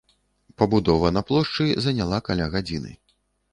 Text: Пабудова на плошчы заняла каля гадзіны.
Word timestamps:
Пабудова 0.61 1.11
на 1.17 1.23
плошчы 1.27 1.67
заняла 1.87 2.23
каля 2.31 2.51
гадзіны. 2.59 2.91